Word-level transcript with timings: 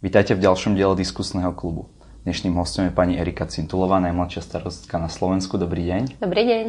Vítajte 0.00 0.32
v 0.32 0.48
ďalšom 0.48 0.80
diele 0.80 0.96
diskusného 0.96 1.52
klubu. 1.52 1.92
Dnešným 2.24 2.56
hostom 2.56 2.88
je 2.88 2.96
pani 2.96 3.20
Erika 3.20 3.44
Cintulová, 3.44 4.00
najmladšia 4.00 4.40
starostka 4.40 4.96
na 4.96 5.12
Slovensku. 5.12 5.60
Dobrý 5.60 5.84
deň. 5.92 6.16
Dobrý 6.24 6.48
deň. 6.48 6.66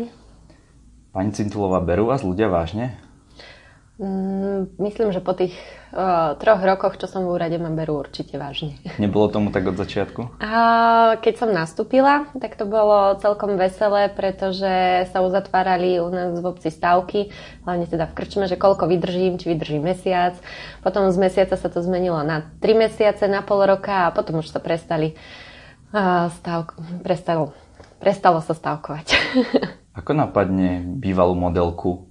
Pani 1.16 1.32
Cintulová, 1.32 1.80
berú 1.80 2.12
vás 2.12 2.28
ľudia 2.28 2.52
vážne? 2.52 3.00
Mm, 4.02 4.82
myslím, 4.82 5.14
že 5.14 5.22
po 5.22 5.38
tých 5.38 5.54
uh, 5.94 6.34
troch 6.42 6.58
rokoch, 6.58 6.98
čo 6.98 7.06
som 7.06 7.22
v 7.22 7.38
úrade, 7.38 7.62
ma 7.62 7.70
berú 7.70 8.02
určite 8.02 8.34
vážne. 8.42 8.82
Nebolo 9.04 9.30
tomu 9.30 9.54
tak 9.54 9.70
od 9.70 9.78
začiatku? 9.78 10.42
A 10.42 10.52
keď 11.22 11.34
som 11.38 11.54
nastúpila, 11.54 12.26
tak 12.42 12.58
to 12.58 12.66
bolo 12.66 13.14
celkom 13.22 13.62
veselé, 13.62 14.10
pretože 14.10 15.06
sa 15.14 15.22
uzatvárali 15.22 16.02
u 16.02 16.10
nás 16.10 16.34
v 16.34 16.46
obci 16.50 16.74
stavky, 16.74 17.30
hlavne 17.62 17.86
teda 17.86 18.10
v 18.10 18.18
krčme, 18.18 18.50
že 18.50 18.58
koľko 18.58 18.90
vydržím, 18.90 19.38
či 19.38 19.54
vydržím 19.54 19.86
mesiac. 19.86 20.34
Potom 20.82 21.06
z 21.14 21.22
mesiaca 21.22 21.54
sa 21.54 21.70
to 21.70 21.86
zmenilo 21.86 22.26
na 22.26 22.50
tri 22.58 22.74
mesiace, 22.74 23.30
na 23.30 23.46
pol 23.46 23.70
roka 23.70 24.10
a 24.10 24.14
potom 24.18 24.42
už 24.42 24.50
sa 24.50 24.58
prestali 24.58 25.14
uh, 25.94 26.26
stavk- 26.42 26.74
prestalo, 27.06 27.54
prestalo 28.02 28.42
sa 28.42 28.58
stavkovať. 28.58 29.14
Ako 30.02 30.18
napadne 30.18 30.82
bývalú 30.82 31.38
modelku 31.38 32.11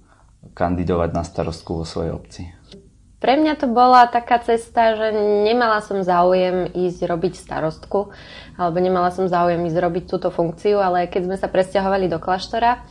kandidovať 0.53 1.09
na 1.15 1.23
starostku 1.23 1.81
vo 1.81 1.85
svojej 1.85 2.11
obci? 2.13 2.41
Pre 3.21 3.37
mňa 3.37 3.53
to 3.53 3.69
bola 3.69 4.09
taká 4.09 4.41
cesta, 4.41 4.97
že 4.97 5.13
nemala 5.45 5.77
som 5.85 6.01
záujem 6.01 6.73
ísť 6.73 7.05
robiť 7.05 7.37
starostku, 7.37 8.09
alebo 8.57 8.77
nemala 8.81 9.13
som 9.13 9.29
záujem 9.29 9.61
ísť 9.61 9.77
robiť 9.77 10.03
túto 10.09 10.33
funkciu, 10.33 10.81
ale 10.81 11.05
keď 11.05 11.29
sme 11.29 11.37
sa 11.37 11.45
presťahovali 11.45 12.09
do 12.09 12.17
kláštora, 12.17 12.81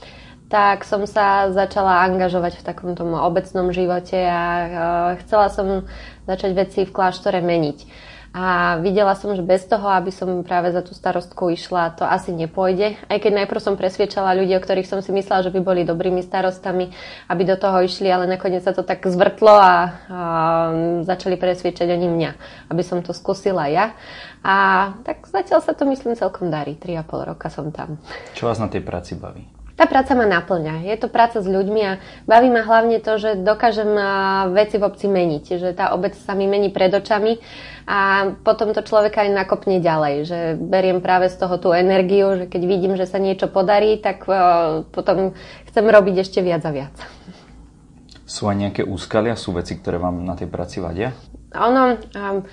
tak 0.46 0.86
som 0.86 1.02
sa 1.06 1.50
začala 1.50 2.06
angažovať 2.06 2.62
v 2.62 2.66
takom 2.66 2.94
tom 2.94 3.14
obecnom 3.14 3.74
živote 3.74 4.18
a 4.18 4.42
chcela 5.22 5.50
som 5.50 5.86
začať 6.30 6.50
veci 6.54 6.80
v 6.86 6.94
kláštore 6.94 7.42
meniť. 7.42 8.09
A 8.30 8.78
videla 8.78 9.18
som, 9.18 9.34
že 9.34 9.42
bez 9.42 9.66
toho, 9.66 9.90
aby 9.90 10.14
som 10.14 10.46
práve 10.46 10.70
za 10.70 10.86
tú 10.86 10.94
starostku 10.94 11.50
išla, 11.50 11.98
to 11.98 12.06
asi 12.06 12.30
nepôjde. 12.30 12.94
Aj 13.10 13.18
keď 13.18 13.42
najprv 13.42 13.58
som 13.58 13.74
presviečala 13.74 14.38
ľudí, 14.38 14.54
o 14.54 14.62
ktorých 14.62 14.86
som 14.86 15.02
si 15.02 15.10
myslela, 15.10 15.42
že 15.42 15.50
by 15.50 15.58
boli 15.58 15.82
dobrými 15.82 16.22
starostami, 16.22 16.94
aby 17.26 17.42
do 17.42 17.58
toho 17.58 17.82
išli, 17.82 18.06
ale 18.06 18.30
nakoniec 18.30 18.62
sa 18.62 18.70
to 18.70 18.86
tak 18.86 19.02
zvrtlo 19.02 19.50
a, 19.50 19.66
a 19.66 19.74
začali 21.02 21.34
presviečať 21.34 21.90
oni 21.90 22.06
mňa, 22.06 22.30
aby 22.70 22.82
som 22.86 23.02
to 23.02 23.10
skúsila 23.10 23.66
ja. 23.66 23.98
A 24.46 24.94
tak 25.02 25.26
zatiaľ 25.26 25.66
sa 25.66 25.74
to 25.74 25.82
myslím 25.90 26.14
celkom 26.14 26.54
darí. 26.54 26.78
3,5 26.78 27.30
roka 27.34 27.50
som 27.50 27.74
tam. 27.74 27.98
Čo 28.38 28.46
vás 28.46 28.62
na 28.62 28.70
tej 28.70 28.86
práci 28.86 29.18
baví? 29.18 29.59
Tá 29.80 29.88
práca 29.88 30.12
ma 30.12 30.28
naplňa. 30.28 30.84
Je 30.84 30.92
to 31.00 31.08
práca 31.08 31.40
s 31.40 31.48
ľuďmi 31.48 31.80
a 31.88 31.96
baví 32.28 32.52
ma 32.52 32.68
hlavne 32.68 33.00
to, 33.00 33.16
že 33.16 33.40
dokážem 33.40 33.88
veci 34.52 34.76
v 34.76 34.84
obci 34.84 35.08
meniť. 35.08 35.44
Že 35.56 35.68
tá 35.72 35.96
obec 35.96 36.12
sa 36.20 36.36
mi 36.36 36.44
mení 36.44 36.68
pred 36.68 36.92
očami 36.92 37.40
a 37.88 38.28
potom 38.44 38.76
to 38.76 38.84
človeka 38.84 39.24
aj 39.24 39.32
nakopne 39.32 39.80
ďalej. 39.80 40.28
Že 40.28 40.38
beriem 40.60 41.00
práve 41.00 41.32
z 41.32 41.40
toho 41.40 41.56
tú 41.56 41.72
energiu, 41.72 42.36
že 42.36 42.44
keď 42.44 42.62
vidím, 42.68 42.92
že 42.92 43.08
sa 43.08 43.16
niečo 43.16 43.48
podarí, 43.48 43.96
tak 43.96 44.28
potom 44.92 45.32
chcem 45.72 45.84
robiť 45.88 46.28
ešte 46.28 46.44
viac 46.44 46.60
a 46.68 46.76
viac. 46.76 46.92
Sú 48.28 48.52
aj 48.52 48.60
nejaké 48.60 48.82
úskalia? 48.84 49.32
Sú 49.32 49.56
veci, 49.56 49.80
ktoré 49.80 49.96
vám 49.96 50.28
na 50.28 50.36
tej 50.36 50.52
práci 50.52 50.84
vadia? 50.84 51.16
Ono... 51.56 51.96
Um, 52.12 52.44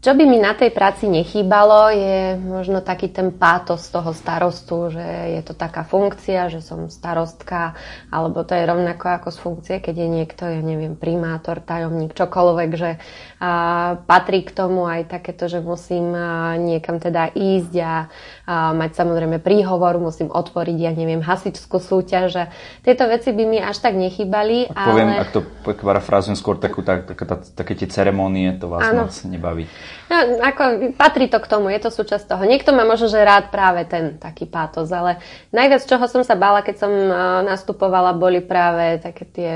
čo 0.00 0.16
by 0.16 0.24
mi 0.24 0.40
na 0.40 0.56
tej 0.56 0.72
práci 0.72 1.12
nechýbalo, 1.12 1.92
je 1.92 2.40
možno 2.40 2.80
taký 2.80 3.12
ten 3.12 3.28
pátos 3.36 3.84
toho 3.92 4.16
starostu, 4.16 4.88
že 4.88 5.04
je 5.36 5.42
to 5.44 5.52
taká 5.52 5.84
funkcia, 5.84 6.48
že 6.48 6.64
som 6.64 6.88
starostka, 6.88 7.76
alebo 8.08 8.40
to 8.40 8.56
je 8.56 8.64
rovnako 8.64 9.20
ako 9.20 9.28
z 9.28 9.38
funkcie, 9.44 9.76
keď 9.84 9.94
je 10.00 10.08
niekto, 10.08 10.42
ja 10.48 10.64
neviem, 10.64 10.96
primátor, 10.96 11.60
tajomník, 11.60 12.16
čokoľvek, 12.16 12.70
že 12.80 12.96
a, 13.44 14.00
patrí 14.08 14.40
k 14.40 14.56
tomu 14.56 14.88
aj 14.88 15.04
takéto, 15.04 15.52
že 15.52 15.60
musím 15.60 16.16
a, 16.16 16.56
niekam 16.56 16.96
teda 16.96 17.36
ísť 17.36 17.72
a, 17.84 18.08
a 18.48 18.72
mať 18.72 18.96
samozrejme 18.96 19.36
príhovor, 19.44 20.00
musím 20.00 20.32
otvoriť, 20.32 20.78
ja 20.80 20.96
neviem, 20.96 21.20
hasičskú 21.20 21.76
súťaž. 21.76 22.48
Tieto 22.80 23.04
veci 23.04 23.36
by 23.36 23.44
mi 23.44 23.60
až 23.60 23.84
tak 23.84 24.00
nechýbali. 24.00 24.72
Ak 24.72 24.96
poviem, 24.96 25.12
ale... 25.12 25.28
ak 25.28 25.30
to 25.36 25.40
parafrázujem 25.60 26.40
skôr 26.40 26.56
takú, 26.56 26.80
tak, 26.80 27.04
tak, 27.04 27.20
tak, 27.20 27.40
také 27.52 27.76
tie 27.76 27.88
ceremonie, 27.92 28.56
to 28.56 28.72
vás 28.72 28.88
ano. 28.88 29.04
moc 29.04 29.12
nebaví. 29.28 29.68
No, 30.10 30.42
ako, 30.42 30.92
patrí 30.98 31.30
to 31.30 31.38
k 31.38 31.50
tomu, 31.50 31.70
je 31.70 31.80
to 31.80 31.90
súčasť 31.94 32.26
toho. 32.26 32.42
Niekto 32.42 32.74
má 32.74 32.82
možno, 32.82 33.06
že 33.06 33.22
rád 33.22 33.54
práve 33.54 33.86
ten 33.86 34.18
taký 34.18 34.46
pátos, 34.50 34.90
ale 34.90 35.22
najviac, 35.54 35.86
čoho 35.86 36.04
som 36.10 36.26
sa 36.26 36.34
bála, 36.34 36.66
keď 36.66 36.76
som 36.82 36.90
uh, 36.90 37.40
nastupovala, 37.46 38.18
boli 38.18 38.42
práve 38.42 38.98
také 38.98 39.24
tie 39.24 39.52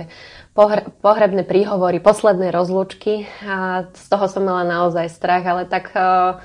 pohr- 0.54 0.94
pohrebné 1.02 1.42
príhovory, 1.42 1.98
posledné 1.98 2.54
rozlúčky 2.54 3.26
a 3.42 3.86
z 3.90 4.04
toho 4.06 4.30
som 4.30 4.46
mala 4.46 4.62
naozaj 4.62 5.10
strach, 5.10 5.42
ale 5.42 5.66
tak 5.66 5.90
uh, 5.92 6.38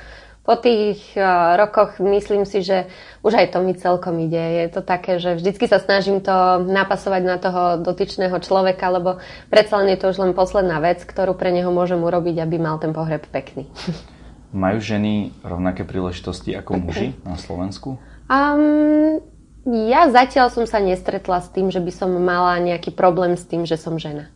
po 0.50 0.58
tých 0.58 1.14
uh, 1.14 1.54
rokoch 1.62 2.02
myslím 2.02 2.42
si, 2.42 2.66
že 2.66 2.90
už 3.22 3.38
aj 3.38 3.54
to 3.54 3.62
mi 3.62 3.78
celkom 3.78 4.18
ide. 4.18 4.66
Je 4.66 4.74
to 4.74 4.82
také, 4.82 5.22
že 5.22 5.38
vždycky 5.38 5.70
sa 5.70 5.78
snažím 5.78 6.26
to 6.26 6.34
napasovať 6.66 7.22
na 7.22 7.38
toho 7.38 7.78
dotyčného 7.86 8.34
človeka, 8.42 8.90
lebo 8.90 9.22
predsa 9.54 9.78
len 9.78 9.94
je 9.94 10.02
to 10.02 10.10
už 10.10 10.18
len 10.18 10.34
posledná 10.34 10.82
vec, 10.82 11.06
ktorú 11.06 11.38
pre 11.38 11.54
neho 11.54 11.70
môžem 11.70 12.02
urobiť, 12.02 12.42
aby 12.42 12.58
mal 12.58 12.82
ten 12.82 12.98
pohreb 12.98 13.30
pekný. 13.30 13.70
Majú 14.50 14.82
ženy 14.82 15.38
rovnaké 15.46 15.86
príležitosti 15.86 16.58
ako 16.58 16.82
muži 16.82 17.14
na 17.22 17.38
Slovensku? 17.38 18.02
Um, 18.26 19.22
ja 19.70 20.10
zatiaľ 20.10 20.50
som 20.50 20.66
sa 20.66 20.82
nestretla 20.82 21.46
s 21.46 21.54
tým, 21.54 21.70
že 21.70 21.78
by 21.78 21.92
som 21.94 22.10
mala 22.18 22.58
nejaký 22.58 22.90
problém 22.90 23.38
s 23.38 23.46
tým, 23.46 23.70
že 23.70 23.78
som 23.78 24.02
žena. 24.02 24.34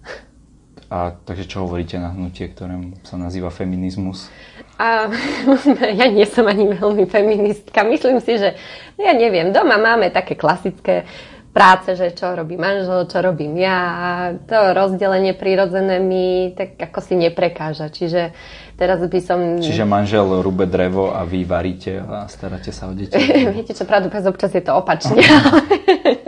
A 0.93 1.17
takže 1.25 1.49
čo 1.49 1.65
hovoríte 1.65 1.97
na 1.97 2.13
hnutie, 2.13 2.53
ktoré 2.53 2.77
sa 3.01 3.17
nazýva 3.17 3.49
feminizmus? 3.49 4.29
A 4.77 5.09
ja 5.99 6.05
nie 6.05 6.29
som 6.29 6.45
ani 6.45 6.69
veľmi 6.69 7.09
feministka. 7.09 7.81
Myslím 7.81 8.21
si, 8.21 8.37
že 8.37 8.53
ja 9.01 9.17
neviem, 9.17 9.49
doma 9.49 9.81
máme 9.81 10.13
také 10.13 10.37
klasické 10.37 11.09
práce, 11.49 11.97
že 11.97 12.13
čo 12.13 12.33
robí 12.37 12.57
manžel, 12.61 13.09
čo 13.09 13.21
robím 13.25 13.57
ja 13.57 13.77
a 13.77 14.09
to 14.37 14.57
rozdelenie 14.73 15.37
prirodzené 15.37 16.01
mi 16.01 16.53
tak 16.53 16.77
ako 16.77 16.99
si 17.01 17.17
neprekáža. 17.17 17.89
Čiže 17.89 18.33
teraz 18.77 19.01
by 19.01 19.19
som... 19.21 19.39
Čiže 19.61 19.89
manžel 19.89 20.29
rúbe 20.45 20.69
drevo 20.69 21.09
a 21.09 21.25
vy 21.25 21.41
varíte 21.41 22.01
a 22.01 22.29
staráte 22.29 22.69
sa 22.69 22.89
o 22.89 22.93
deti? 22.93 23.17
Viete 23.57 23.73
čo, 23.73 23.85
pravdu 23.89 24.13
občas 24.13 24.53
je 24.53 24.61
to 24.61 24.77
opačne. 24.77 25.21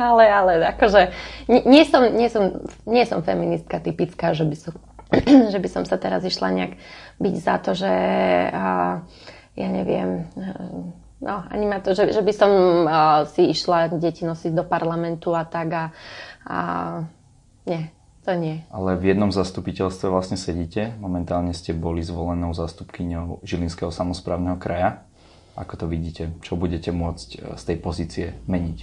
ale, 0.00 0.24
ale 0.32 0.52
akože 0.72 1.12
nie 1.48 1.84
som, 1.84 2.02
nie, 2.16 2.32
som, 2.32 2.64
nie 2.88 3.04
som 3.04 3.20
feministka 3.20 3.78
typická, 3.78 4.32
že 4.32 4.48
by 4.48 4.56
som 4.56 4.74
že 5.52 5.58
by 5.58 5.68
som 5.68 5.82
sa 5.82 5.98
teraz 5.98 6.22
išla 6.22 6.54
nejak 6.54 6.72
byť 7.18 7.34
za 7.36 7.56
to, 7.58 7.70
že 7.74 7.92
uh, 8.50 9.02
ja 9.58 9.68
neviem, 9.68 10.30
no 11.18 11.34
ani 11.50 11.66
ma 11.66 11.82
to, 11.82 11.92
že, 11.92 12.14
že 12.14 12.22
by 12.22 12.32
som 12.32 12.50
uh, 12.86 13.26
si 13.26 13.50
išla 13.50 13.90
deti 13.98 14.22
nosiť 14.22 14.54
do 14.54 14.62
parlamentu 14.62 15.34
a 15.34 15.42
tak 15.42 15.68
a, 15.74 15.84
a 16.46 16.58
nie, 17.66 17.90
to 18.22 18.32
nie. 18.38 18.62
Ale 18.70 18.94
v 18.96 19.12
jednom 19.14 19.34
zastupiteľstve 19.34 20.06
vlastne 20.08 20.38
sedíte. 20.38 20.94
Momentálne 21.02 21.52
ste 21.52 21.74
boli 21.74 22.06
zvolenou 22.06 22.54
zastupkyňou 22.54 23.42
Žilinského 23.42 23.90
samozprávneho 23.90 24.56
kraja. 24.56 25.02
Ako 25.58 25.76
to 25.76 25.86
vidíte? 25.90 26.32
Čo 26.40 26.54
budete 26.56 26.94
môcť 26.94 27.58
z 27.58 27.62
tej 27.66 27.76
pozície 27.82 28.26
meniť? 28.46 28.78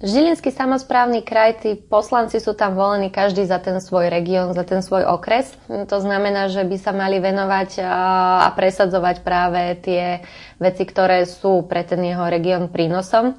Žilinský 0.00 0.48
samozprávny 0.48 1.20
kraj, 1.20 1.60
tí 1.60 1.76
poslanci 1.76 2.40
sú 2.40 2.56
tam 2.56 2.72
volení 2.72 3.12
každý 3.12 3.44
za 3.44 3.60
ten 3.60 3.84
svoj 3.84 4.08
región, 4.08 4.56
za 4.56 4.64
ten 4.64 4.80
svoj 4.80 5.04
okres. 5.04 5.52
To 5.68 6.00
znamená, 6.00 6.48
že 6.48 6.64
by 6.64 6.76
sa 6.80 6.96
mali 6.96 7.20
venovať 7.20 7.84
a 7.84 8.48
presadzovať 8.56 9.20
práve 9.20 9.76
tie 9.84 10.24
veci, 10.56 10.88
ktoré 10.88 11.28
sú 11.28 11.68
pre 11.68 11.84
ten 11.84 12.00
jeho 12.00 12.24
región 12.32 12.72
prínosom. 12.72 13.36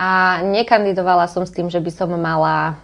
A 0.00 0.40
nekandidovala 0.48 1.28
som 1.28 1.44
s 1.44 1.52
tým, 1.52 1.68
že 1.68 1.82
by 1.82 1.90
som 1.92 2.08
mala 2.16 2.80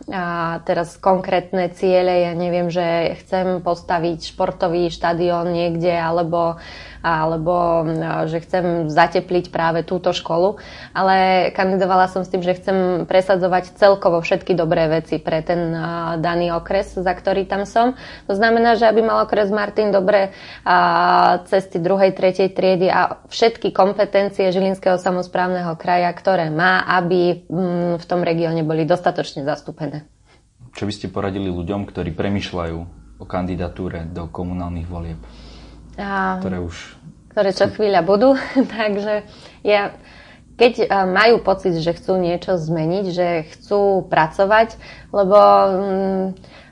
teraz 0.68 1.00
konkrétne 1.00 1.72
ciele. 1.72 2.28
Ja 2.28 2.36
neviem, 2.36 2.68
že 2.68 3.16
chcem 3.24 3.64
postaviť 3.64 4.36
športový 4.36 4.92
štadión 4.92 5.48
niekde, 5.48 5.96
alebo 5.96 6.60
alebo 7.04 7.84
že 8.24 8.40
chcem 8.40 8.88
zatepliť 8.88 9.52
práve 9.52 9.84
túto 9.84 10.16
školu, 10.16 10.56
ale 10.96 11.48
kandidovala 11.52 12.08
som 12.08 12.24
s 12.24 12.32
tým, 12.32 12.40
že 12.40 12.56
chcem 12.56 13.04
presadzovať 13.04 13.76
celkovo 13.76 14.24
všetky 14.24 14.56
dobré 14.56 14.88
veci 14.88 15.20
pre 15.20 15.44
ten 15.44 15.76
daný 16.24 16.56
okres, 16.56 16.96
za 16.96 17.12
ktorý 17.12 17.44
tam 17.44 17.68
som. 17.68 17.92
To 18.24 18.32
znamená, 18.32 18.80
že 18.80 18.88
aby 18.88 19.04
mal 19.04 19.28
okres 19.28 19.52
Martin 19.52 19.92
dobré 19.92 20.32
cesty 21.52 21.76
druhej, 21.76 22.16
tretej 22.16 22.56
triedy 22.56 22.88
a 22.88 23.20
všetky 23.28 23.76
kompetencie 23.76 24.48
Žilinského 24.48 24.96
samozprávneho 24.96 25.76
kraja, 25.76 26.08
ktoré 26.16 26.48
má, 26.48 26.88
aby 26.88 27.44
v 28.00 28.04
tom 28.08 28.24
regióne 28.24 28.64
boli 28.64 28.88
dostatočne 28.88 29.44
zastúpené. 29.44 30.08
Čo 30.72 30.88
by 30.88 30.92
ste 30.96 31.12
poradili 31.12 31.52
ľuďom, 31.52 31.84
ktorí 31.84 32.16
premyšľajú 32.16 32.78
o 33.20 33.24
kandidatúre 33.28 34.08
do 34.08 34.26
komunálnych 34.32 34.88
volieb? 34.88 35.20
A, 35.98 36.38
ktoré 36.42 36.58
už... 36.62 36.76
Ktoré 37.34 37.50
čo 37.50 37.66
chvíľa 37.70 38.06
budú. 38.06 38.38
Takže 38.76 39.26
ja, 39.66 39.94
keď 40.54 40.86
majú 41.10 41.42
pocit, 41.42 41.74
že 41.82 41.94
chcú 41.98 42.18
niečo 42.18 42.54
zmeniť, 42.54 43.04
že 43.10 43.28
chcú 43.54 44.06
pracovať, 44.06 44.78
lebo 45.10 45.38
mm, 45.38 46.24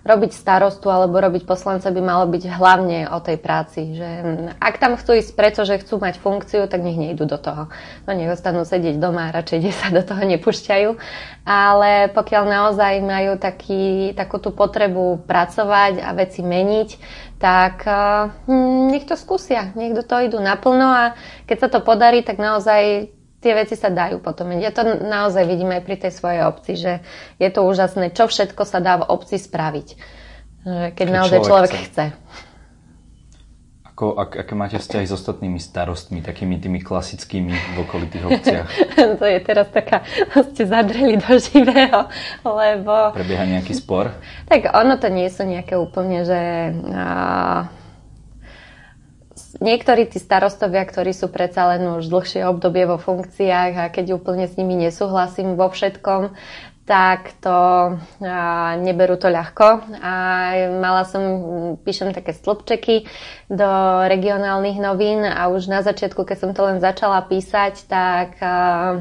robiť 0.03 0.35
starostu 0.35 0.91
alebo 0.91 1.23
robiť 1.23 1.47
poslanca 1.47 1.95
by 1.95 2.03
malo 2.03 2.27
byť 2.27 2.43
hlavne 2.51 3.07
o 3.15 3.19
tej 3.23 3.39
práci. 3.39 3.95
Že 3.95 4.09
ak 4.59 4.75
tam 4.83 4.99
chcú 4.99 5.15
ísť 5.15 5.31
preto, 5.39 5.63
že 5.63 5.79
chcú 5.79 6.03
mať 6.03 6.19
funkciu, 6.19 6.67
tak 6.67 6.83
nech 6.83 6.99
nejdu 6.99 7.23
do 7.23 7.39
toho. 7.39 7.71
No 8.07 8.11
nech 8.11 8.31
ostanú 8.35 8.67
sedieť 8.67 8.99
doma 8.99 9.31
a 9.31 9.35
radšej 9.39 9.71
sa 9.71 9.95
do 9.95 10.03
toho 10.03 10.23
nepúšťajú. 10.27 10.91
Ale 11.47 12.11
pokiaľ 12.11 12.45
naozaj 12.51 12.95
majú 13.03 13.39
taký, 13.39 14.15
takú 14.19 14.43
tú 14.43 14.51
potrebu 14.51 15.23
pracovať 15.23 16.03
a 16.03 16.11
veci 16.19 16.43
meniť, 16.43 16.89
tak 17.39 17.87
hm, 18.47 18.91
nech 18.91 19.07
to 19.07 19.15
skúsia, 19.15 19.71
nech 19.79 19.95
do 19.95 20.03
toho 20.03 20.27
idú 20.27 20.39
naplno 20.43 20.87
a 20.87 21.05
keď 21.47 21.57
sa 21.59 21.69
to 21.71 21.79
podarí, 21.83 22.27
tak 22.27 22.43
naozaj 22.43 23.11
tie 23.43 23.53
veci 23.59 23.75
sa 23.75 23.91
dajú 23.91 24.23
potom. 24.23 24.55
Ja 24.63 24.71
to 24.71 24.87
naozaj 24.87 25.43
vidím 25.51 25.75
aj 25.75 25.83
pri 25.83 25.97
tej 25.99 26.13
svojej 26.15 26.47
obci, 26.47 26.79
že 26.79 27.03
je 27.43 27.51
to 27.51 27.67
úžasné, 27.67 28.15
čo 28.15 28.31
všetko 28.31 28.63
sa 28.63 28.79
dá 28.79 29.03
v 29.03 29.09
obci 29.11 29.37
spraviť. 29.37 29.89
Keď, 30.63 30.95
keď 30.95 31.07
naozaj 31.11 31.39
človek, 31.43 31.75
človek 31.75 31.91
chce. 31.91 32.05
Ako, 33.93 34.17
ak, 34.17 34.47
aké 34.47 34.55
máte 34.57 34.79
vzťahy 34.79 35.05
s 35.05 35.13
ostatnými 35.13 35.61
starostmi, 35.61 36.25
takými 36.25 36.57
tými 36.57 36.81
klasickými 36.81 37.53
v 37.53 37.77
okolitých 37.83 38.25
obciach? 38.25 38.69
to 39.21 39.27
je 39.27 39.39
teraz 39.43 39.69
taká, 39.69 40.07
ste 40.55 40.65
zadreli 40.65 41.19
do 41.19 41.35
živého, 41.37 42.09
lebo... 42.47 43.13
Prebieha 43.13 43.45
nejaký 43.45 43.75
spor? 43.77 44.15
Tak 44.49 44.71
ono 44.71 44.97
to 44.97 45.11
nie 45.11 45.29
sú 45.29 45.45
nejaké 45.45 45.75
úplne, 45.75 46.23
že... 46.23 46.41
Uh 46.89 47.82
niektorí 49.61 50.09
tí 50.09 50.23
starostovia, 50.23 50.87
ktorí 50.87 51.13
sú 51.13 51.29
predsa 51.29 51.77
len 51.77 51.85
už 52.01 52.09
dlhšie 52.09 52.47
obdobie 52.49 52.89
vo 52.89 52.97
funkciách 52.97 53.73
a 53.77 53.85
keď 53.93 54.17
úplne 54.17 54.49
s 54.49 54.57
nimi 54.57 54.79
nesúhlasím 54.79 55.59
vo 55.59 55.69
všetkom, 55.69 56.33
tak 56.83 57.39
to 57.39 57.51
a, 57.55 58.75
neberú 58.81 59.15
to 59.15 59.31
ľahko. 59.31 59.87
A 60.03 60.15
mala 60.83 61.07
som, 61.07 61.23
píšem 61.79 62.11
také 62.11 62.35
stĺpčeky 62.35 63.07
do 63.47 63.71
regionálnych 64.09 64.83
novín 64.83 65.23
a 65.23 65.47
už 65.53 65.71
na 65.71 65.81
začiatku, 65.85 66.27
keď 66.27 66.37
som 66.39 66.51
to 66.57 66.63
len 66.67 66.83
začala 66.83 67.23
písať, 67.23 67.87
tak 67.87 68.41
a, 68.43 68.99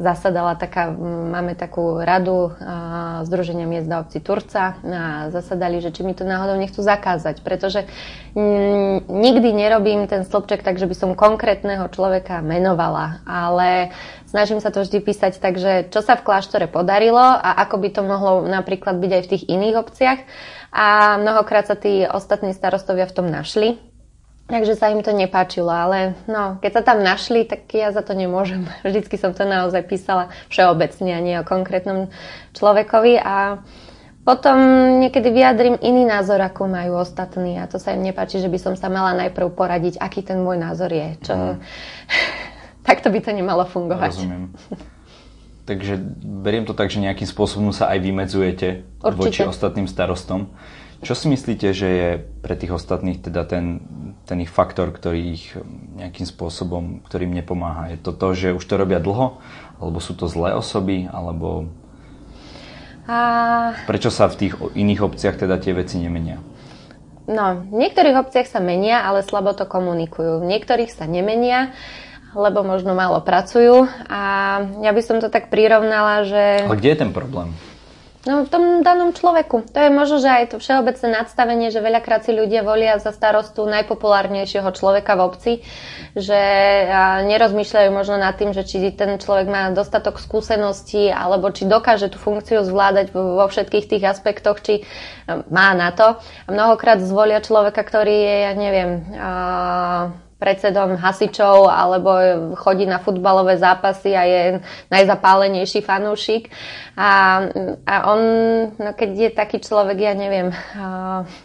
zasadala 0.00 0.56
taká, 0.56 0.88
máme 1.30 1.52
takú 1.52 2.00
radu 2.00 2.48
uh, 2.48 3.22
Združenia 3.28 3.68
miest 3.68 3.86
a 3.92 4.00
obci 4.00 4.18
Turca 4.24 4.80
a 4.80 5.28
zasadali, 5.28 5.84
že 5.84 5.92
či 5.92 6.00
mi 6.00 6.16
to 6.16 6.24
náhodou 6.24 6.56
nechcú 6.56 6.80
zakázať, 6.80 7.44
pretože 7.44 7.84
nikdy 9.06 9.48
nerobím 9.52 10.08
ten 10.08 10.24
stĺpček 10.24 10.64
tak, 10.64 10.80
že 10.80 10.88
by 10.88 10.94
som 10.96 11.18
konkrétneho 11.18 11.84
človeka 11.92 12.40
menovala, 12.40 13.20
ale 13.28 13.92
snažím 14.24 14.64
sa 14.64 14.72
to 14.72 14.80
vždy 14.80 15.04
písať 15.04 15.36
tak, 15.36 15.60
že 15.60 15.92
čo 15.92 16.00
sa 16.00 16.16
v 16.16 16.24
kláštore 16.24 16.64
podarilo 16.70 17.20
a 17.20 17.60
ako 17.60 17.76
by 17.76 17.88
to 17.92 18.02
mohlo 18.06 18.46
napríklad 18.48 18.96
byť 18.96 19.10
aj 19.12 19.22
v 19.26 19.30
tých 19.36 19.44
iných 19.50 19.76
obciach. 19.76 20.20
A 20.70 21.18
mnohokrát 21.18 21.66
sa 21.66 21.74
tí 21.74 22.06
ostatní 22.06 22.54
starostovia 22.54 23.10
v 23.10 23.14
tom 23.18 23.26
našli 23.26 23.89
Takže 24.50 24.74
sa 24.74 24.90
im 24.90 25.00
to 25.00 25.14
nepáčilo, 25.14 25.70
ale 25.70 26.18
no, 26.26 26.58
keď 26.58 26.70
sa 26.74 26.82
tam 26.82 27.06
našli, 27.06 27.46
tak 27.46 27.70
ja 27.70 27.94
za 27.94 28.02
to 28.02 28.18
nemôžem. 28.18 28.66
Vždycky 28.86 29.14
som 29.14 29.30
to 29.30 29.46
naozaj 29.46 29.86
písala 29.86 30.34
všeobecne 30.50 31.10
a 31.14 31.20
nie 31.22 31.36
o 31.38 31.46
konkrétnom 31.46 32.10
človekovi 32.58 33.22
a 33.22 33.62
potom 34.20 34.58
niekedy 35.00 35.32
vyjadrím 35.32 35.80
iný 35.80 36.04
názor, 36.04 36.44
ako 36.44 36.68
majú 36.68 37.00
ostatní 37.00 37.56
a 37.56 37.64
to 37.64 37.80
sa 37.80 37.96
im 37.96 38.04
nepáči, 38.04 38.36
že 38.42 38.52
by 38.52 38.58
som 38.60 38.74
sa 38.76 38.92
mala 38.92 39.16
najprv 39.16 39.48
poradiť, 39.56 39.96
aký 39.96 40.20
ten 40.20 40.42
môj 40.42 40.58
názor 40.58 40.90
je. 40.90 41.08
Čo... 41.24 41.34
Mm. 41.50 41.62
Takto 42.80 43.12
by 43.12 43.20
to 43.20 43.30
nemalo 43.36 43.68
fungovať. 43.68 44.18
Rozumiem. 44.18 44.50
Takže 45.68 46.00
beriem 46.42 46.66
to 46.66 46.74
tak, 46.74 46.90
že 46.90 46.98
nejakým 46.98 47.28
spôsobom 47.28 47.70
sa 47.70 47.92
aj 47.92 48.02
vymedzujete 48.02 48.82
Určite. 49.04 49.20
voči 49.20 49.40
ostatným 49.46 49.86
starostom. 49.86 50.50
Čo 51.00 51.16
si 51.16 51.32
myslíte, 51.32 51.72
že 51.72 51.88
je 51.88 52.10
pre 52.44 52.52
tých 52.60 52.76
ostatných 52.76 53.24
teda 53.24 53.48
ten, 53.48 53.80
ten 54.28 54.36
ich 54.44 54.52
faktor, 54.52 54.92
ktorý 54.92 55.32
ich 55.32 55.56
nejakým 55.96 56.28
spôsobom, 56.28 57.00
ktorým 57.08 57.32
nepomáha? 57.32 57.96
Je 57.96 57.98
to 57.98 58.12
to, 58.12 58.36
že 58.36 58.52
už 58.52 58.64
to 58.68 58.76
robia 58.76 59.00
dlho? 59.00 59.40
Alebo 59.80 59.96
sú 60.04 60.12
to 60.12 60.28
zlé 60.28 60.52
osoby? 60.52 61.08
Alebo 61.08 61.72
a... 63.08 63.72
prečo 63.88 64.12
sa 64.12 64.28
v 64.28 64.44
tých 64.44 64.54
iných 64.60 65.00
obciach 65.00 65.40
teda 65.40 65.56
tie 65.56 65.72
veci 65.72 65.96
nemenia? 65.96 66.36
No, 67.24 67.64
v 67.64 67.74
niektorých 67.80 68.20
obciach 68.20 68.50
sa 68.50 68.60
menia, 68.60 69.00
ale 69.06 69.24
slabo 69.24 69.56
to 69.56 69.64
komunikujú. 69.64 70.44
V 70.44 70.48
niektorých 70.52 70.92
sa 70.92 71.08
nemenia, 71.08 71.72
lebo 72.36 72.60
možno 72.60 72.92
málo 72.92 73.24
pracujú. 73.24 73.88
A 74.04 74.20
ja 74.84 74.92
by 74.92 75.00
som 75.00 75.16
to 75.22 75.32
tak 75.32 75.48
prirovnala, 75.48 76.28
že... 76.28 76.68
Ale 76.68 76.76
kde 76.76 76.90
je 76.92 77.00
ten 77.08 77.12
problém? 77.14 77.56
No, 78.20 78.44
v 78.44 78.52
tom 78.52 78.84
danom 78.84 79.16
človeku. 79.16 79.72
To 79.72 79.78
je 79.80 79.88
možno, 79.88 80.20
že 80.20 80.28
aj 80.28 80.52
to 80.52 80.56
všeobecné 80.60 81.08
nadstavenie, 81.08 81.72
že 81.72 81.80
veľakrát 81.80 82.20
si 82.20 82.36
ľudia 82.36 82.60
volia 82.60 83.00
za 83.00 83.16
starostu 83.16 83.64
najpopulárnejšieho 83.64 84.68
človeka 84.76 85.16
v 85.16 85.24
obci, 85.24 85.52
že 86.12 86.36
nerozmýšľajú 87.24 87.88
možno 87.88 88.20
nad 88.20 88.36
tým, 88.36 88.52
že 88.52 88.68
či 88.68 88.92
ten 88.92 89.16
človek 89.16 89.48
má 89.48 89.72
dostatok 89.72 90.20
skúseností, 90.20 91.08
alebo 91.08 91.48
či 91.48 91.64
dokáže 91.64 92.12
tú 92.12 92.20
funkciu 92.20 92.60
zvládať 92.60 93.16
vo 93.16 93.48
všetkých 93.48 93.88
tých 93.88 94.04
aspektoch, 94.04 94.60
či 94.60 94.84
má 95.48 95.72
na 95.72 95.88
to. 95.88 96.20
A 96.44 96.48
mnohokrát 96.52 97.00
zvolia 97.00 97.40
človeka, 97.40 97.80
ktorý 97.80 98.12
je, 98.20 98.36
ja 98.44 98.52
neviem, 98.52 98.90
predsedom 100.40 100.96
hasičov 100.96 101.68
alebo 101.68 102.10
chodí 102.56 102.88
na 102.88 102.96
futbalové 102.96 103.60
zápasy 103.60 104.16
a 104.16 104.24
je 104.24 104.42
najzapálenejší 104.88 105.84
fanúšik. 105.84 106.48
A, 106.96 107.44
a 107.84 107.94
on, 108.08 108.20
no 108.72 108.90
keď 108.96 109.10
je 109.12 109.30
taký 109.36 109.60
človek, 109.60 110.00
ja 110.00 110.16
neviem, 110.16 110.48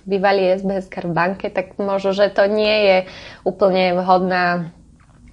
bývalý 0.08 0.56
SBS 0.56 0.88
v 0.88 1.12
banke, 1.12 1.52
tak 1.52 1.76
možno, 1.76 2.16
že 2.16 2.32
to 2.32 2.48
nie 2.48 2.76
je 2.88 2.98
úplne 3.44 4.00
vhodná, 4.00 4.72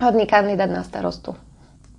vhodný 0.02 0.26
kandidát 0.26 0.68
na 0.68 0.82
starostu. 0.82 1.38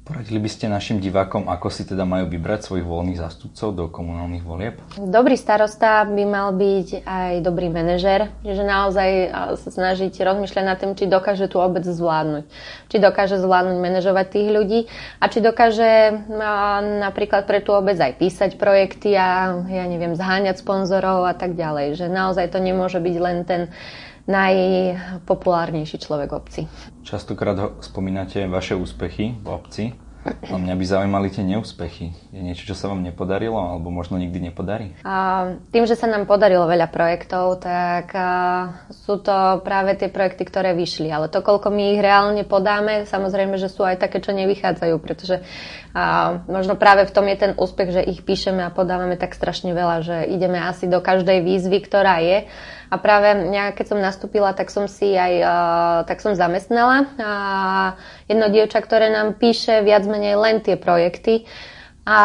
Poradili 0.04 0.36
by 0.36 0.52
ste 0.52 0.68
našim 0.68 1.00
divákom, 1.00 1.48
ako 1.48 1.72
si 1.72 1.88
teda 1.88 2.04
majú 2.04 2.28
vybrať 2.28 2.68
svojich 2.68 2.84
voľných 2.84 3.24
zástupcov 3.24 3.72
do 3.72 3.88
komunálnych 3.88 4.44
volieb? 4.44 4.76
Dobrý 5.00 5.40
starosta 5.40 6.04
by 6.04 6.24
mal 6.28 6.52
byť 6.52 7.08
aj 7.08 7.32
dobrý 7.40 7.72
manažer, 7.72 8.28
že 8.44 8.68
naozaj 8.68 9.32
sa 9.64 9.70
snažiť 9.72 10.12
rozmýšľať 10.12 10.64
nad 10.68 10.76
tým, 10.76 11.00
či 11.00 11.08
dokáže 11.08 11.48
tú 11.48 11.64
obec 11.64 11.88
zvládnuť. 11.88 12.44
Či 12.92 12.98
dokáže 13.00 13.40
zvládnuť 13.40 13.80
manažovať 13.80 14.26
tých 14.28 14.50
ľudí 14.52 14.80
a 15.24 15.26
či 15.32 15.40
dokáže 15.40 16.12
napríklad 17.00 17.48
pre 17.48 17.64
tú 17.64 17.72
obec 17.72 17.96
aj 17.96 18.20
písať 18.20 18.60
projekty 18.60 19.16
a 19.16 19.56
ja 19.72 19.88
neviem, 19.88 20.20
zháňať 20.20 20.60
sponzorov 20.60 21.24
a 21.24 21.32
tak 21.32 21.56
ďalej. 21.56 21.96
Že 21.96 22.12
naozaj 22.12 22.51
to 22.51 22.60
nemôže 22.60 23.00
byť 23.00 23.16
len 23.24 23.48
ten 23.48 23.72
najpopulárnejší 24.24 26.00
človek 26.00 26.32
v 26.32 26.36
obci. 26.39 26.62
Častokrát 27.04 27.84
spomínate 27.84 28.48
vaše 28.48 28.72
úspechy 28.72 29.36
v 29.36 29.48
obci. 29.51 29.84
A 30.24 30.56
mňa 30.56 30.75
by 30.80 30.86
zaujímali 30.88 31.27
tie 31.27 31.44
neúspechy. 31.44 32.15
Je 32.32 32.39
niečo, 32.39 32.63
čo 32.63 32.75
sa 32.80 32.88
vám 32.88 33.03
nepodarilo, 33.03 33.60
alebo 33.60 33.92
možno 33.92 34.15
nikdy 34.15 34.51
nepodarí? 34.51 34.96
A 35.03 35.48
tým, 35.75 35.84
že 35.84 36.00
sa 36.00 36.08
nám 36.08 36.24
podarilo 36.24 36.63
veľa 36.63 36.88
projektov, 36.88 37.60
tak 37.60 38.15
a, 38.15 38.30
sú 38.92 39.20
to 39.20 39.60
práve 39.68 40.00
tie 40.00 40.08
projekty, 40.08 40.48
ktoré 40.48 40.72
vyšli. 40.72 41.12
Ale 41.12 41.27
to, 41.27 41.44
koľko 41.44 41.68
my 41.68 42.00
ich 42.00 42.01
reálne 42.01 42.44
podáme, 42.48 43.03
samozrejme, 43.03 43.60
že 43.60 43.68
sú 43.68 43.84
aj 43.84 44.00
také, 44.00 44.24
čo 44.24 44.32
nevychádzajú, 44.32 44.96
pretože 45.03 45.44
a, 45.94 46.42
možno 46.50 46.74
práve 46.74 47.06
v 47.06 47.14
tom 47.14 47.30
je 47.30 47.38
ten 47.38 47.54
úspech, 47.54 47.90
že 47.94 48.02
ich 48.02 48.26
píšeme 48.26 48.66
a 48.66 48.74
podávame 48.74 49.14
tak 49.14 49.38
strašne 49.38 49.78
veľa, 49.78 49.98
že 50.02 50.18
ideme 50.26 50.58
asi 50.58 50.90
do 50.90 50.98
každej 50.98 51.46
výzvy, 51.46 51.80
ktorá 51.86 52.18
je 52.20 52.50
a 52.94 52.96
práve 53.02 53.50
ja, 53.50 53.74
keď 53.74 53.86
som 53.90 53.98
nastúpila, 53.98 54.54
tak 54.54 54.70
som 54.70 54.86
si 54.86 55.18
aj 55.18 55.34
uh, 55.42 55.52
tak 56.06 56.22
som 56.22 56.38
zamestnala 56.38 57.10
a 57.18 57.34
jedno 58.30 58.54
dievča, 58.54 58.86
ktoré 58.86 59.10
nám 59.10 59.34
píše 59.42 59.82
viac 59.82 60.06
menej 60.06 60.38
len 60.38 60.62
tie 60.62 60.78
projekty. 60.78 61.50
A, 62.04 62.12
a 62.12 62.22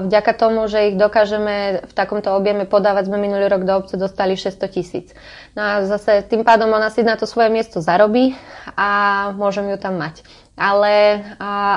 vďaka 0.00 0.32
tomu, 0.32 0.64
že 0.64 0.90
ich 0.90 0.96
dokážeme 0.96 1.84
v 1.84 1.92
takomto 1.92 2.32
objeme 2.32 2.64
podávať, 2.64 3.12
sme 3.12 3.20
minulý 3.20 3.44
rok 3.52 3.68
do 3.68 3.84
obce 3.84 4.00
dostali 4.00 4.32
600 4.32 4.64
tisíc. 4.72 5.12
No 5.52 5.60
a 5.60 5.72
zase 5.84 6.24
tým 6.24 6.40
pádom 6.40 6.72
ona 6.72 6.88
si 6.88 7.04
na 7.04 7.14
to 7.20 7.28
svoje 7.28 7.52
miesto 7.52 7.84
zarobí 7.84 8.32
a 8.74 8.88
môžem 9.36 9.68
ju 9.68 9.76
tam 9.76 10.00
mať 10.00 10.24
ale 10.58 11.22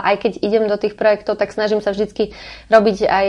aj 0.01 0.15
keď 0.17 0.33
idem 0.41 0.65
do 0.65 0.75
tých 0.75 0.97
projektov, 0.97 1.37
tak 1.37 1.53
snažím 1.53 1.79
sa 1.79 1.93
vždy 1.93 2.33
robiť 2.67 2.97
aj 3.05 3.27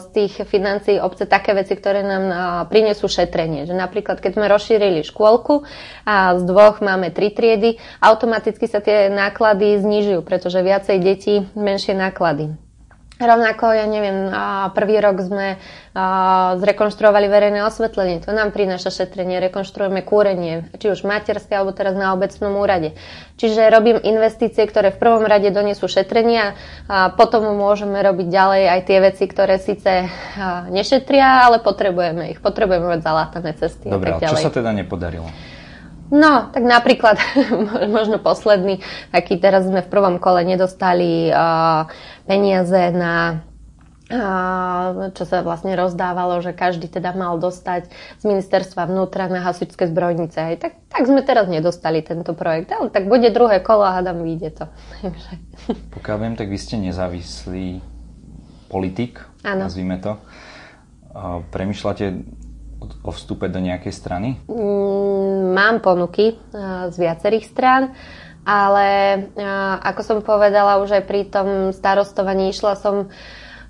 z 0.00 0.06
tých 0.14 0.34
financií 0.46 1.02
obce 1.02 1.26
také 1.26 1.52
veci, 1.52 1.74
ktoré 1.74 2.06
nám 2.06 2.24
prinesú 2.70 3.10
šetrenie. 3.10 3.66
Že 3.66 3.74
napríklad, 3.74 4.22
keď 4.22 4.38
sme 4.38 4.46
rozšírili 4.46 5.02
škôlku 5.02 5.66
a 6.06 6.38
z 6.38 6.42
dvoch 6.46 6.78
máme 6.78 7.10
tri 7.10 7.34
triedy, 7.34 7.82
automaticky 7.98 8.70
sa 8.70 8.78
tie 8.78 9.10
náklady 9.10 9.82
znižujú, 9.82 10.22
pretože 10.22 10.62
viacej 10.62 10.96
detí, 11.02 11.34
menšie 11.58 11.98
náklady. 11.98 12.54
Rovnako, 13.16 13.72
ja 13.72 13.88
neviem, 13.88 14.28
prvý 14.76 15.00
rok 15.00 15.24
sme 15.24 15.56
zrekonštruovali 16.60 17.32
verejné 17.32 17.64
osvetlenie. 17.64 18.20
To 18.20 18.36
nám 18.36 18.52
prináša 18.52 18.92
šetrenie. 18.92 19.40
Rekonštruujeme 19.40 20.04
kúrenie, 20.04 20.68
či 20.76 20.92
už 20.92 21.00
materské, 21.08 21.56
alebo 21.56 21.72
teraz 21.72 21.96
na 21.96 22.12
obecnom 22.12 22.52
úrade. 22.60 22.92
Čiže 23.40 23.72
robím 23.72 23.96
investície, 24.04 24.68
ktoré 24.68 24.92
v 24.92 25.00
prvom 25.00 25.24
rade 25.24 25.48
donesú 25.48 25.88
šetrenia 25.88 26.60
a 26.92 27.08
potom 27.08 27.56
môžeme 27.56 28.04
robiť 28.04 28.28
ďalej 28.28 28.62
aj 28.68 28.80
tie 28.84 28.98
veci, 29.00 29.24
ktoré 29.24 29.56
síce 29.64 30.12
nešetria, 30.68 31.48
ale 31.48 31.64
potrebujeme 31.64 32.36
ich. 32.36 32.44
Potrebujeme 32.44 32.96
mať 32.96 33.00
zalátané 33.00 33.56
cesty. 33.56 33.88
Dobre, 33.88 34.12
a 34.12 34.20
čo 34.20 34.36
sa 34.36 34.52
teda 34.52 34.76
nepodarilo? 34.76 35.32
No, 36.10 36.54
tak 36.54 36.62
napríklad, 36.62 37.18
možno 37.96 38.22
posledný, 38.22 38.78
taký 39.10 39.42
teraz 39.42 39.66
sme 39.66 39.82
v 39.82 39.90
prvom 39.90 40.16
kole 40.22 40.46
nedostali 40.46 41.30
uh, 41.34 41.90
peniaze 42.30 42.94
na 42.94 43.42
uh, 44.10 45.10
čo 45.10 45.26
sa 45.26 45.42
vlastne 45.42 45.74
rozdávalo, 45.74 46.38
že 46.38 46.54
každý 46.54 46.86
teda 46.86 47.10
mal 47.10 47.42
dostať 47.42 47.90
z 47.90 48.24
ministerstva 48.24 48.86
vnútra 48.86 49.26
na 49.26 49.42
hasičské 49.42 49.90
zbrojnice. 49.90 50.38
Aj 50.38 50.56
tak, 50.58 50.78
tak 50.86 51.02
sme 51.10 51.26
teraz 51.26 51.50
nedostali 51.50 52.06
tento 52.06 52.38
projekt, 52.38 52.70
ale 52.70 52.90
tak 52.94 53.10
bude 53.10 53.26
druhé 53.34 53.58
kolo 53.58 53.82
a 53.82 53.98
hádam, 53.98 54.22
vyjde 54.22 54.62
to. 54.62 54.64
Pokiaľ 55.98 56.16
viem, 56.22 56.34
tak 56.38 56.46
vy 56.46 56.58
ste 56.58 56.78
nezávislý 56.78 57.82
politik, 58.70 59.26
ano. 59.42 59.66
nazvime 59.66 59.98
to. 59.98 60.18
Premýšľate 61.50 62.06
o 62.80 63.10
vstupe 63.10 63.48
do 63.48 63.60
nejakej 63.62 63.92
strany? 63.92 64.28
Mm, 64.48 65.54
mám 65.56 65.80
ponuky 65.80 66.36
z 66.90 66.96
viacerých 66.96 67.46
strán, 67.48 67.82
ale 68.46 68.88
ako 69.82 70.00
som 70.04 70.18
povedala 70.22 70.78
už 70.82 71.02
aj 71.02 71.04
pri 71.04 71.26
tom 71.26 71.74
starostovaní, 71.74 72.54
išla 72.54 72.78
som 72.78 73.10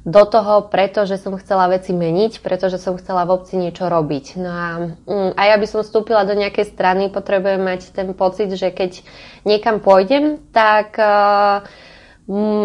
do 0.07 0.23
toho, 0.23 0.71
pretože 0.71 1.19
som 1.19 1.35
chcela 1.35 1.67
veci 1.67 1.91
meniť, 1.91 2.39
pretože 2.39 2.79
som 2.79 2.95
chcela 2.95 3.27
v 3.27 3.43
obci 3.43 3.59
niečo 3.59 3.91
robiť. 3.91 4.39
No 4.39 4.51
a 4.55 4.69
mm, 5.03 5.31
aj 5.35 5.49
aby 5.59 5.67
som 5.67 5.83
vstúpila 5.83 6.23
do 6.23 6.39
nejakej 6.39 6.71
strany, 6.71 7.11
potrebujem 7.11 7.59
mať 7.59 7.91
ten 7.91 8.15
pocit, 8.15 8.55
že 8.55 8.71
keď 8.71 9.03
niekam 9.43 9.83
pôjdem, 9.83 10.39
tak 10.55 10.95
uh, 11.03 11.67
Mm, 11.67 11.96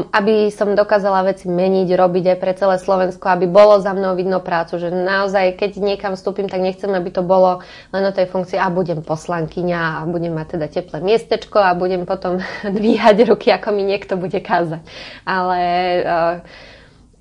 aby 0.09 0.49
som 0.49 0.73
dokázala 0.73 1.21
veci 1.21 1.45
meniť, 1.45 1.93
robiť 1.93 2.33
aj 2.33 2.37
pre 2.41 2.53
celé 2.57 2.81
Slovensko, 2.81 3.29
aby 3.29 3.45
bolo 3.45 3.77
za 3.77 3.93
mnou 3.93 4.17
vidno 4.17 4.41
prácu, 4.41 4.81
že 4.81 4.89
naozaj, 4.89 5.53
keď 5.53 5.77
niekam 5.77 6.17
vstúpim, 6.17 6.49
tak 6.49 6.65
nechcem, 6.65 6.89
aby 6.89 7.13
to 7.13 7.21
bolo 7.21 7.61
len 7.93 8.03
o 8.09 8.09
tej 8.09 8.25
funkcii 8.25 8.57
a 8.57 8.73
budem 8.73 9.05
poslankyňa 9.05 10.01
a 10.01 10.09
budem 10.09 10.33
mať 10.33 10.57
teda 10.57 10.65
teplé 10.65 10.97
miestečko 11.05 11.61
a 11.61 11.77
budem 11.77 12.09
potom 12.09 12.41
dvíhať 12.65 13.29
ruky, 13.29 13.53
ako 13.53 13.69
mi 13.69 13.85
niekto 13.85 14.17
bude 14.17 14.41
kázať. 14.41 14.81
Ale 15.29 15.59
uh, 16.01 16.35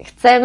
chcem... 0.00 0.42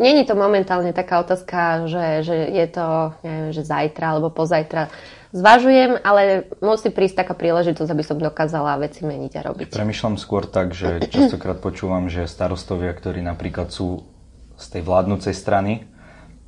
Není 0.00 0.24
to 0.24 0.32
momentálne 0.32 0.96
taká 0.96 1.20
otázka, 1.20 1.84
že, 1.84 2.24
že 2.24 2.36
je 2.48 2.66
to, 2.72 3.12
neviem, 3.20 3.50
že 3.52 3.62
zajtra 3.62 4.16
alebo 4.16 4.32
pozajtra 4.32 4.88
zvažujem, 5.32 6.00
ale 6.00 6.48
musí 6.60 6.88
prísť 6.92 7.24
taká 7.24 7.34
príležitosť, 7.36 7.90
aby 7.92 8.04
som 8.04 8.16
dokázala 8.20 8.80
veci 8.80 9.04
meniť 9.04 9.32
a 9.36 9.40
robiť. 9.52 9.68
Premýšľam 9.72 10.16
skôr 10.20 10.48
tak, 10.48 10.76
že 10.76 11.00
častokrát 11.08 11.60
počúvam, 11.60 12.08
že 12.08 12.28
starostovia, 12.28 12.92
ktorí 12.92 13.24
napríklad 13.24 13.72
sú 13.72 14.08
z 14.56 14.66
tej 14.78 14.82
vládnúcej 14.84 15.32
strany, 15.36 15.88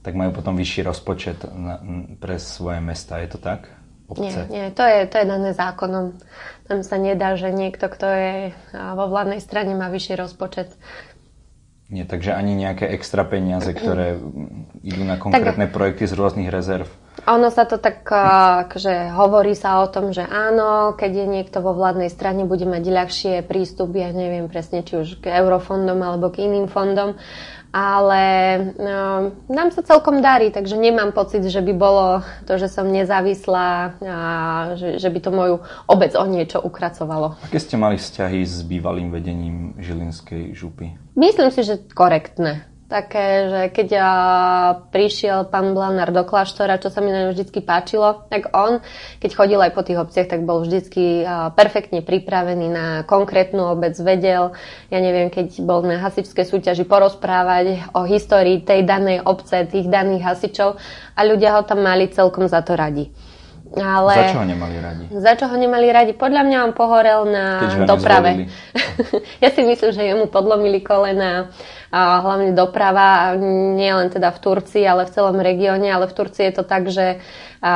tak 0.04 0.16
majú 0.16 0.36
potom 0.36 0.52
vyšší 0.56 0.84
rozpočet 0.84 1.48
na, 1.48 1.80
pre 2.20 2.36
svoje 2.36 2.80
mesta. 2.84 3.20
Je 3.24 3.28
to 3.32 3.40
tak? 3.40 3.72
Obce? 4.04 4.44
Nie, 4.52 4.52
nie 4.52 4.64
to, 4.76 4.84
je, 4.84 5.08
to 5.08 5.16
je 5.16 5.26
dané 5.26 5.50
zákonom. 5.56 6.12
Tam 6.68 6.84
sa 6.84 7.00
nedá, 7.00 7.40
že 7.40 7.48
niekto, 7.48 7.88
kto 7.88 8.04
je 8.04 8.36
vo 8.76 9.08
vládnej 9.08 9.40
strane, 9.40 9.72
má 9.72 9.88
vyšší 9.88 10.20
rozpočet. 10.20 10.76
Nie, 11.94 12.02
takže 12.02 12.34
ani 12.34 12.58
nejaké 12.58 12.90
extra 12.90 13.22
peniaze, 13.22 13.70
ktoré 13.70 14.18
idú 14.90 15.06
na 15.06 15.14
konkrétne 15.14 15.70
tak, 15.70 15.74
projekty 15.74 16.10
z 16.10 16.18
rôznych 16.18 16.50
rezerv. 16.50 16.90
Ono 17.24 17.48
sa 17.48 17.64
to 17.64 17.80
tak, 17.80 18.04
akože 18.04 19.14
hovorí 19.14 19.56
sa 19.56 19.80
o 19.80 19.88
tom, 19.88 20.12
že 20.12 20.26
áno, 20.26 20.92
keď 20.98 21.24
je 21.24 21.26
niekto 21.30 21.58
vo 21.64 21.72
vládnej 21.72 22.12
strane, 22.12 22.44
bude 22.44 22.68
mať 22.68 22.84
ľahšie 22.84 23.34
prístup, 23.46 23.96
ja 23.96 24.12
neviem 24.12 24.50
presne, 24.50 24.84
či 24.84 24.98
už 25.00 25.24
k 25.24 25.32
eurofondom 25.32 25.96
alebo 26.04 26.28
k 26.28 26.44
iným 26.44 26.68
fondom, 26.68 27.16
ale 27.74 28.22
no, 28.78 29.00
nám 29.50 29.74
sa 29.74 29.82
celkom 29.82 30.22
darí, 30.22 30.54
takže 30.54 30.78
nemám 30.78 31.10
pocit, 31.10 31.42
že 31.42 31.58
by 31.58 31.72
bolo 31.74 32.22
to, 32.46 32.54
že 32.54 32.70
som 32.70 32.86
nezávislá, 32.86 33.98
a 33.98 34.20
že, 34.78 35.02
že 35.02 35.08
by 35.10 35.18
to 35.18 35.30
moju 35.34 35.56
obec 35.90 36.14
o 36.14 36.22
niečo 36.28 36.62
ukracovalo. 36.62 37.34
Aké 37.42 37.58
ste 37.58 37.74
mali 37.74 37.98
vzťahy 37.98 38.46
s 38.46 38.62
bývalým 38.62 39.10
vedením 39.10 39.74
Žilinskej 39.82 40.54
župy? 40.54 40.94
Myslím 41.18 41.50
si, 41.50 41.66
že 41.66 41.82
korektné 41.94 42.73
také, 42.84 43.26
že 43.48 43.60
keď 43.72 43.86
ja 43.90 44.12
prišiel 44.92 45.48
pán 45.48 45.72
Blanár 45.72 46.12
do 46.12 46.22
kláštora, 46.22 46.78
čo 46.78 46.92
sa 46.92 47.00
mi 47.00 47.10
na 47.10 47.26
ňom 47.26 47.32
vždy 47.32 47.60
páčilo, 47.64 48.28
tak 48.28 48.52
on, 48.52 48.84
keď 49.18 49.30
chodil 49.32 49.60
aj 49.60 49.72
po 49.72 49.82
tých 49.82 49.98
obciach, 50.00 50.28
tak 50.28 50.44
bol 50.44 50.62
vždy 50.62 51.24
perfektne 51.56 52.04
pripravený 52.04 52.66
na 52.68 52.86
konkrétnu 53.08 53.72
obec, 53.72 53.96
vedel, 53.98 54.52
ja 54.92 54.98
neviem, 55.00 55.32
keď 55.32 55.64
bol 55.64 55.82
na 55.82 55.98
hasičské 55.98 56.44
súťaži 56.44 56.84
porozprávať 56.84 57.90
o 57.96 58.04
histórii 58.04 58.60
tej 58.60 58.84
danej 58.84 59.24
obce, 59.24 59.64
tých 59.66 59.88
daných 59.88 60.22
hasičov 60.22 60.76
a 61.16 61.20
ľudia 61.24 61.56
ho 61.56 61.62
tam 61.64 61.82
mali 61.82 62.12
celkom 62.12 62.46
za 62.46 62.60
to 62.60 62.76
radi. 62.76 63.08
Ale... 63.74 64.14
Za 64.14 64.24
čo 64.30 64.38
ho 64.38 64.46
nemali 64.46 64.76
radi? 64.78 65.04
Za 65.10 65.32
čo 65.34 65.44
ho 65.50 65.56
nemali 65.58 65.86
radi? 65.90 66.12
Podľa 66.14 66.42
mňa 66.46 66.58
on 66.70 66.72
pohorel 66.78 67.26
na 67.26 67.46
doprave. 67.82 68.46
ja 69.42 69.48
si 69.50 69.62
myslím, 69.66 69.90
že 69.90 70.02
jemu 70.06 70.30
podlomili 70.30 70.78
kolena 70.78 71.50
a 71.90 72.22
hlavne 72.22 72.54
doprava, 72.54 73.38
nie 73.74 73.90
len 73.90 74.10
teda 74.10 74.34
v 74.34 74.38
Turcii, 74.42 74.82
ale 74.82 75.06
v 75.06 75.14
celom 75.14 75.38
regióne, 75.38 75.90
ale 75.90 76.10
v 76.10 76.14
Turcii 76.14 76.50
je 76.50 76.54
to 76.54 76.64
tak, 76.66 76.90
že 76.90 77.22
a, 77.62 77.74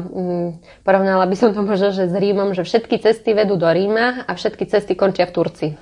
m, 0.00 0.60
porovnala 0.84 1.24
by 1.24 1.36
som 1.36 1.56
to 1.56 1.64
možno, 1.64 1.92
že 1.92 2.08
s 2.08 2.14
Rímom, 2.16 2.52
že 2.52 2.64
všetky 2.64 3.00
cesty 3.00 3.32
vedú 3.32 3.56
do 3.56 3.68
Ríma 3.68 4.28
a 4.28 4.32
všetky 4.36 4.68
cesty 4.68 4.96
končia 4.96 5.28
v 5.28 5.34
Turcii. 5.36 5.72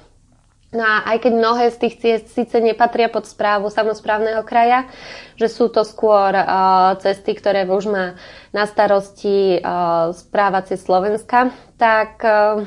No 0.72 0.80
a 0.80 1.04
aj 1.04 1.28
keď 1.28 1.32
mnohé 1.36 1.68
z 1.68 1.76
tých 1.84 1.94
ciest 2.00 2.26
síce 2.32 2.56
nepatria 2.56 3.12
pod 3.12 3.28
správu 3.28 3.68
samozprávneho 3.68 4.40
kraja, 4.40 4.88
že 5.36 5.52
sú 5.52 5.68
to 5.68 5.84
skôr 5.84 6.32
uh, 6.32 6.96
cesty, 6.96 7.36
ktoré 7.36 7.68
už 7.68 7.92
má 7.92 8.16
na 8.56 8.64
starosti 8.64 9.60
uh, 9.60 10.16
správa 10.16 10.64
cez 10.64 10.80
Slovenska, 10.80 11.52
tak 11.76 12.24
uh, 12.24 12.64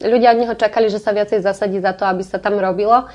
ľudia 0.00 0.32
od 0.32 0.40
neho 0.40 0.54
čakali, 0.56 0.88
že 0.88 0.96
sa 0.96 1.12
viacej 1.12 1.44
zasadí 1.44 1.84
za 1.84 1.92
to, 1.92 2.08
aby 2.08 2.24
sa 2.24 2.40
tam 2.40 2.56
robilo 2.56 3.12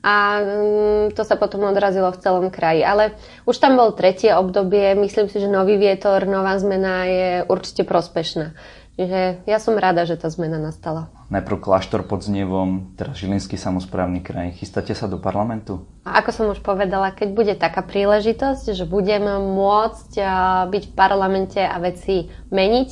a 0.00 0.16
um, 0.40 1.12
to 1.12 1.24
sa 1.28 1.36
potom 1.36 1.68
odrazilo 1.68 2.08
v 2.08 2.20
celom 2.20 2.46
kraji. 2.48 2.84
Ale 2.84 3.16
už 3.44 3.56
tam 3.60 3.76
bol 3.76 3.92
tretie 3.92 4.32
obdobie, 4.32 4.96
myslím 4.96 5.28
si, 5.28 5.40
že 5.40 5.48
nový 5.48 5.76
vietor, 5.76 6.24
nová 6.24 6.56
zmena 6.56 7.04
je 7.04 7.30
určite 7.48 7.84
prospešná. 7.84 8.56
Čiže 9.00 9.48
ja 9.48 9.56
som 9.56 9.80
rada, 9.80 10.04
že 10.04 10.20
tá 10.20 10.28
zmena 10.28 10.60
nastala. 10.60 11.08
Najprv 11.32 11.56
kláštor 11.56 12.04
pod 12.04 12.20
Znievom, 12.20 12.92
teraz 13.00 13.16
Žilinský 13.16 13.56
samozprávny 13.56 14.20
kraj. 14.20 14.52
Chystáte 14.60 14.92
sa 14.92 15.08
do 15.08 15.16
parlamentu? 15.16 15.88
A 16.04 16.20
ako 16.20 16.30
som 16.36 16.46
už 16.52 16.60
povedala, 16.60 17.08
keď 17.08 17.28
bude 17.32 17.54
taká 17.56 17.80
príležitosť, 17.80 18.76
že 18.76 18.84
budem 18.84 19.24
môcť 19.56 20.20
byť 20.68 20.82
v 20.84 20.92
parlamente 20.92 21.64
a 21.64 21.80
veci 21.80 22.28
meniť, 22.52 22.90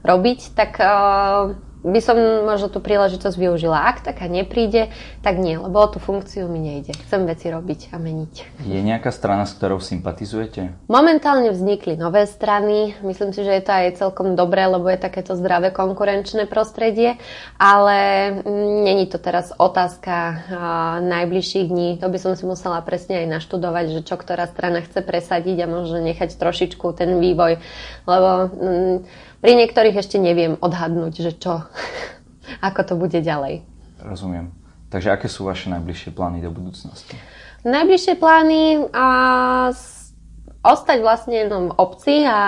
robiť, 0.00 0.56
tak 0.56 0.80
by 1.82 2.00
som 2.00 2.16
možno 2.46 2.70
tú 2.70 2.78
príležitosť 2.78 3.34
využila. 3.34 3.90
Ak 3.90 4.06
taká 4.06 4.30
nepríde, 4.30 4.94
tak 5.20 5.42
nie, 5.42 5.58
lebo 5.58 5.82
o 5.82 5.88
tú 5.90 5.98
funkciu 5.98 6.46
mi 6.46 6.62
nejde. 6.62 6.94
Chcem 7.06 7.26
veci 7.26 7.50
robiť 7.50 7.90
a 7.90 7.98
meniť. 7.98 8.62
Je 8.62 8.80
nejaká 8.80 9.10
strana, 9.10 9.44
s 9.44 9.58
ktorou 9.58 9.82
sympatizujete? 9.82 10.70
Momentálne 10.86 11.50
vznikli 11.50 11.98
nové 11.98 12.30
strany. 12.30 12.94
Myslím 13.02 13.34
si, 13.34 13.42
že 13.42 13.58
je 13.58 13.62
to 13.66 13.72
aj 13.74 13.98
celkom 13.98 14.38
dobré, 14.38 14.70
lebo 14.70 14.86
je 14.86 14.98
takéto 15.02 15.34
zdravé 15.34 15.74
konkurenčné 15.74 16.46
prostredie, 16.46 17.18
ale 17.58 17.98
mm, 18.40 18.86
není 18.86 19.04
to 19.10 19.18
teraz 19.18 19.50
otázka 19.58 20.46
najbližších 21.02 21.66
dní. 21.66 21.98
To 21.98 22.06
by 22.06 22.18
som 22.22 22.32
si 22.38 22.46
musela 22.46 22.78
presne 22.86 23.26
aj 23.26 23.42
naštudovať, 23.42 23.84
že 23.98 24.00
čo 24.06 24.14
ktorá 24.14 24.46
strana 24.46 24.86
chce 24.86 25.02
presadiť 25.02 25.66
a 25.66 25.70
možno 25.70 25.98
nechať 25.98 26.38
trošičku 26.38 26.86
ten 26.94 27.18
vývoj, 27.18 27.58
lebo 28.06 28.30
mm, 28.54 28.96
pri 29.42 29.52
niektorých 29.58 29.98
ešte 29.98 30.22
neviem 30.22 30.54
odhadnúť, 30.62 31.12
že 31.18 31.32
čo, 31.34 31.66
ako 32.68 32.80
to 32.86 32.94
bude 32.94 33.18
ďalej. 33.18 33.66
Rozumiem. 33.98 34.54
Takže 34.88 35.08
aké 35.10 35.26
sú 35.26 35.48
vaše 35.48 35.72
najbližšie 35.72 36.14
plány 36.14 36.44
do 36.44 36.52
budúcnosti? 36.52 37.16
Najbližšie 37.66 38.14
plány 38.18 38.90
a 38.92 39.06
ostať 40.62 40.98
vlastne 41.02 41.50
v 41.50 41.74
obci 41.74 42.22
a 42.22 42.38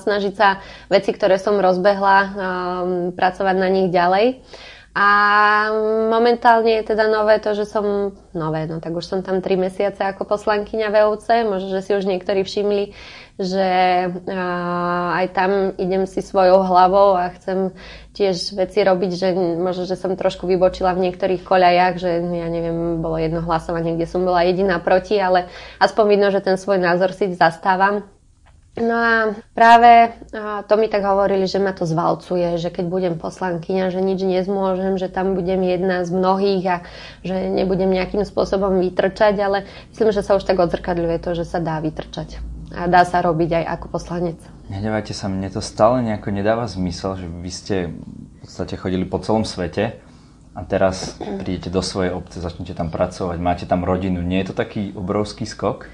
snažiť 0.00 0.34
sa 0.36 0.60
veci, 0.88 1.12
ktoré 1.12 1.36
som 1.36 1.60
rozbehla, 1.60 2.18
um, 2.20 2.30
pracovať 3.12 3.56
na 3.60 3.68
nich 3.68 3.92
ďalej. 3.92 4.40
A 4.98 5.08
momentálne 6.10 6.80
je 6.80 6.90
teda 6.90 7.06
nové 7.06 7.38
to, 7.38 7.54
že 7.54 7.70
som, 7.70 8.16
nové, 8.34 8.66
no 8.66 8.82
tak 8.82 8.98
už 8.98 9.04
som 9.06 9.20
tam 9.22 9.38
3 9.38 9.54
mesiace 9.54 10.02
ako 10.02 10.26
poslankyňa 10.26 10.90
VUC, 10.90 11.26
možno, 11.46 11.70
že 11.70 11.86
si 11.86 11.94
už 11.94 12.08
niektorí 12.08 12.42
všimli, 12.42 12.96
že 13.38 13.70
aj 15.14 15.26
tam 15.30 15.70
idem 15.78 16.10
si 16.10 16.26
svojou 16.26 16.66
hlavou 16.66 17.14
a 17.14 17.30
chcem 17.38 17.70
tiež 18.18 18.58
veci 18.58 18.82
robiť, 18.82 19.10
že 19.14 19.28
možno, 19.54 19.86
že 19.86 19.94
som 19.94 20.18
trošku 20.18 20.50
vybočila 20.50 20.90
v 20.98 21.06
niektorých 21.06 21.46
koľajach, 21.46 21.94
že 22.02 22.18
ja 22.18 22.48
neviem, 22.50 22.98
bolo 22.98 23.14
jedno 23.14 23.46
hlasovanie, 23.46 23.94
kde 23.94 24.10
som 24.10 24.26
bola 24.26 24.42
jediná 24.42 24.82
proti, 24.82 25.14
ale 25.22 25.46
aspoň 25.78 26.04
vidno, 26.10 26.28
že 26.34 26.42
ten 26.42 26.58
svoj 26.58 26.82
názor 26.82 27.14
si 27.14 27.30
zastávam. 27.30 28.02
No 28.78 28.94
a 28.94 29.14
práve 29.58 30.14
to 30.70 30.74
mi 30.78 30.86
tak 30.86 31.02
hovorili, 31.02 31.50
že 31.50 31.58
ma 31.58 31.74
to 31.74 31.82
zvalcuje, 31.82 32.62
že 32.62 32.70
keď 32.70 32.86
budem 32.86 33.14
poslankyňa, 33.18 33.90
že 33.90 33.98
nič 33.98 34.22
nezmôžem, 34.22 34.98
že 34.98 35.10
tam 35.10 35.34
budem 35.34 35.62
jedna 35.66 36.06
z 36.06 36.14
mnohých 36.14 36.64
a 36.66 36.76
že 37.26 37.50
nebudem 37.54 37.90
nejakým 37.90 38.22
spôsobom 38.22 38.78
vytrčať, 38.78 39.34
ale 39.42 39.66
myslím, 39.94 40.14
že 40.14 40.22
sa 40.22 40.38
už 40.38 40.46
tak 40.46 40.62
odzrkadľuje 40.62 41.18
to, 41.22 41.30
že 41.38 41.46
sa 41.46 41.58
dá 41.58 41.82
vytrčať. 41.82 42.57
A 42.74 42.84
dá 42.84 43.04
sa 43.08 43.24
robiť 43.24 43.62
aj 43.62 43.64
ako 43.78 43.86
poslanec. 43.88 44.36
Nedávajte 44.68 45.16
sa, 45.16 45.32
mne 45.32 45.48
to 45.48 45.64
stále 45.64 46.04
nejako 46.04 46.28
nedáva 46.28 46.68
zmysel, 46.68 47.16
že 47.16 47.26
vy 47.26 47.50
ste 47.52 47.76
v 47.88 48.38
podstate 48.44 48.76
chodili 48.76 49.08
po 49.08 49.16
celom 49.24 49.48
svete 49.48 49.96
a 50.52 50.60
teraz 50.66 51.16
prídete 51.40 51.70
do 51.72 51.80
svojej 51.80 52.12
obce, 52.12 52.42
začnete 52.42 52.74
tam 52.74 52.92
pracovať, 52.92 53.38
máte 53.40 53.64
tam 53.64 53.86
rodinu. 53.86 54.20
Nie 54.20 54.42
je 54.42 54.52
to 54.52 54.56
taký 54.58 54.90
obrovský 54.92 55.46
skok? 55.46 55.86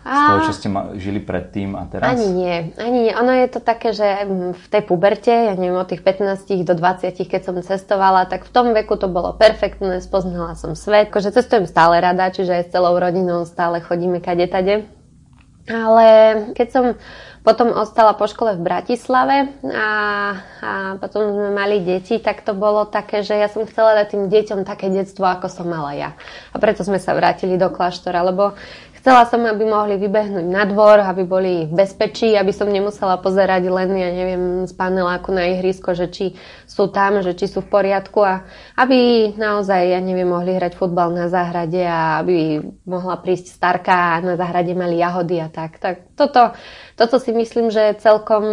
Z 0.00 0.16
toho, 0.16 0.40
čo 0.48 0.52
ste 0.56 0.68
ma, 0.72 0.96
žili 0.96 1.20
predtým 1.20 1.76
a 1.76 1.84
teraz? 1.84 2.16
Ani 2.16 2.32
nie, 2.32 2.72
ani 2.80 2.98
nie. 3.08 3.12
Ono 3.12 3.32
je 3.36 3.48
to 3.52 3.60
také, 3.60 3.92
že 3.92 4.24
v 4.56 4.66
tej 4.72 4.82
puberte, 4.88 5.28
ja 5.28 5.52
neviem, 5.52 5.76
od 5.76 5.88
tých 5.88 6.00
15 6.00 6.64
do 6.64 6.72
20, 6.72 7.16
keď 7.20 7.40
som 7.44 7.56
cestovala, 7.60 8.24
tak 8.24 8.48
v 8.48 8.52
tom 8.52 8.72
veku 8.72 8.96
to 8.96 9.12
bolo 9.12 9.36
perfektné, 9.36 10.00
spoznala 10.00 10.56
som 10.56 10.72
svet. 10.72 11.12
Akože 11.12 11.36
cestujem 11.36 11.68
stále 11.68 12.00
rada, 12.00 12.32
čiže 12.32 12.48
aj 12.48 12.62
s 12.68 12.72
celou 12.72 12.96
rodinou 12.96 13.44
stále 13.44 13.84
chodíme 13.84 14.24
kade 14.24 14.48
tade. 14.48 14.88
Ale 15.68 16.06
keď 16.56 16.68
som 16.72 16.84
potom 17.40 17.72
ostala 17.72 18.12
po 18.12 18.28
škole 18.28 18.52
v 18.52 18.64
Bratislave 18.68 19.48
a, 19.64 19.88
a 20.60 20.72
potom 21.00 21.24
sme 21.24 21.50
mali 21.56 21.80
deti, 21.80 22.20
tak 22.20 22.44
to 22.44 22.52
bolo 22.52 22.84
také, 22.84 23.24
že 23.24 23.32
ja 23.32 23.48
som 23.48 23.64
chcela 23.64 23.96
dať 23.96 24.12
tým 24.12 24.24
deťom 24.28 24.60
také 24.68 24.92
detstvo, 24.92 25.24
ako 25.24 25.48
som 25.48 25.64
mala 25.64 25.96
ja. 25.96 26.10
A 26.52 26.60
preto 26.60 26.84
sme 26.84 27.00
sa 27.00 27.16
vrátili 27.16 27.56
do 27.56 27.72
kláštora, 27.72 28.20
lebo 28.20 28.52
Chcela 29.00 29.24
som, 29.24 29.40
aby 29.48 29.64
mohli 29.64 29.96
vybehnúť 29.96 30.44
na 30.44 30.68
dvor, 30.68 31.00
aby 31.00 31.24
boli 31.24 31.64
v 31.64 31.72
bezpečí, 31.72 32.36
aby 32.36 32.52
som 32.52 32.68
nemusela 32.68 33.16
pozerať 33.16 33.72
len, 33.72 33.96
ja 33.96 34.12
neviem, 34.12 34.44
z 34.68 34.76
paneláku 34.76 35.32
na 35.32 35.48
ihrisko, 35.48 35.96
že 35.96 36.12
či 36.12 36.36
sú 36.68 36.92
tam, 36.92 37.24
že 37.24 37.32
či 37.32 37.48
sú 37.48 37.64
v 37.64 37.72
poriadku 37.72 38.20
a 38.20 38.44
aby 38.76 39.32
naozaj, 39.40 39.96
ja 39.96 40.04
neviem, 40.04 40.28
mohli 40.28 40.52
hrať 40.52 40.76
futbal 40.76 41.16
na 41.16 41.32
záhrade 41.32 41.80
a 41.80 42.20
aby 42.20 42.60
mohla 42.84 43.16
prísť 43.16 43.56
starka 43.56 44.20
a 44.20 44.20
na 44.20 44.36
záhrade 44.36 44.76
mali 44.76 45.00
jahody 45.00 45.40
a 45.40 45.48
tak. 45.48 45.80
Tak 45.80 46.09
toto, 46.20 46.52
toto 47.00 47.16
si 47.16 47.32
myslím, 47.32 47.72
že 47.72 47.96
celkom 47.96 48.44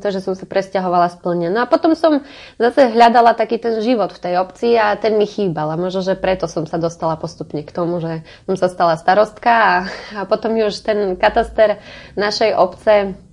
to, 0.00 0.08
že 0.08 0.24
som 0.24 0.32
sa 0.32 0.48
presťahovala 0.48 1.12
splne. 1.12 1.52
No 1.52 1.60
a 1.60 1.68
potom 1.68 1.92
som 1.92 2.24
zase 2.56 2.88
hľadala 2.88 3.36
taký 3.36 3.60
ten 3.60 3.84
život 3.84 4.08
v 4.16 4.22
tej 4.24 4.34
obci 4.40 4.72
a 4.80 4.96
ten 4.96 5.20
mi 5.20 5.28
chýbal. 5.28 5.68
A 5.68 5.76
možno, 5.76 6.00
že 6.00 6.16
preto 6.16 6.48
som 6.48 6.64
sa 6.64 6.80
dostala 6.80 7.20
postupne 7.20 7.60
k 7.60 7.68
tomu, 7.68 8.00
že 8.00 8.24
som 8.48 8.56
sa 8.56 8.72
stala 8.72 8.96
starostka 8.96 9.52
a, 9.52 9.74
a 10.16 10.20
potom 10.24 10.56
už 10.56 10.80
ten 10.80 11.20
kataster 11.20 11.76
našej 12.16 12.56
obce 12.56 13.27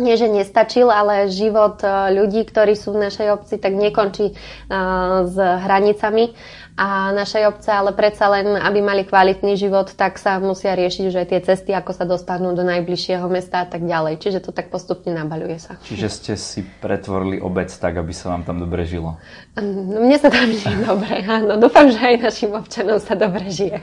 nie, 0.00 0.16
že 0.16 0.26
nestačil, 0.26 0.88
ale 0.88 1.28
život 1.28 1.84
e, 1.84 2.16
ľudí, 2.16 2.48
ktorí 2.48 2.72
sú 2.74 2.96
v 2.96 3.06
našej 3.06 3.28
obci, 3.36 3.54
tak 3.60 3.76
nekončí 3.76 4.32
uh, 4.32 5.28
s 5.28 5.36
hranicami 5.36 6.32
a 6.80 7.12
našej 7.12 7.44
obce, 7.44 7.68
ale 7.68 7.92
predsa 7.92 8.32
len, 8.32 8.56
aby 8.56 8.80
mali 8.80 9.04
kvalitný 9.04 9.52
život, 9.52 9.92
tak 9.92 10.16
sa 10.16 10.40
musia 10.40 10.72
riešiť 10.72 11.04
už 11.12 11.16
aj 11.20 11.26
tie 11.28 11.40
cesty, 11.44 11.70
ako 11.76 11.92
sa 11.92 12.08
dostanú 12.08 12.56
do 12.56 12.64
najbližšieho 12.64 13.28
mesta 13.28 13.64
a 13.64 13.66
tak 13.68 13.84
ďalej. 13.84 14.16
Čiže 14.16 14.48
to 14.48 14.50
tak 14.56 14.72
postupne 14.72 15.12
nabaľuje 15.12 15.58
sa. 15.60 15.76
Čiže 15.84 16.08
ste 16.08 16.32
si 16.40 16.64
pretvorili 16.64 17.36
obec 17.36 17.68
tak, 17.68 18.00
aby 18.00 18.16
sa 18.16 18.32
vám 18.32 18.48
tam 18.48 18.56
dobre 18.64 18.88
žilo? 18.88 19.20
No, 19.60 20.00
mne 20.00 20.16
sa 20.16 20.32
tam 20.32 20.48
žije 20.48 20.88
dobre, 20.88 21.20
áno. 21.28 21.60
Dúfam, 21.60 21.92
že 21.92 22.00
aj 22.00 22.16
našim 22.24 22.56
občanom 22.56 22.96
sa 22.96 23.12
dobre 23.12 23.44
žije. 23.52 23.76